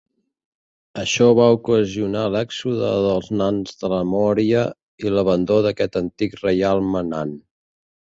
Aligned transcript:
Això 1.01 1.25
va 1.39 1.49
ocasionar 1.57 2.23
l'èxode 2.35 2.89
dels 3.07 3.29
nans 3.41 3.75
de 3.81 3.91
la 3.93 3.99
Mòria 4.13 4.63
i 5.05 5.13
l'abandó 5.17 5.59
d'aquest 5.67 5.99
antic 6.01 6.35
reialme 6.41 7.05
nan. 7.11 7.35